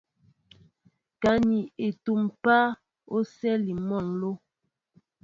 [1.21, 2.67] Ka ni etúm páá,
[3.15, 4.31] o sɛli mol nló.